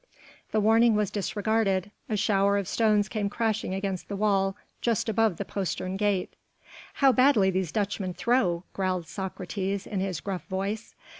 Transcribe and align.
The 0.51 0.59
warning 0.59 0.95
was 0.95 1.11
disregarded: 1.11 1.91
a 2.09 2.17
shower 2.17 2.57
of 2.57 2.67
stones 2.67 3.07
came 3.07 3.29
crashing 3.29 3.75
against 3.75 4.07
the 4.07 4.15
wall 4.15 4.57
just 4.81 5.07
above 5.07 5.37
the 5.37 5.45
postern 5.45 5.95
gate. 5.95 6.33
"How 6.95 7.11
badly 7.11 7.51
these 7.51 7.71
Dutchmen 7.71 8.15
throw," 8.15 8.63
growled 8.73 9.07
Socrates 9.07 9.85
in 9.85 9.99
his 9.99 10.19
gruff 10.19 10.47
voice. 10.47 10.95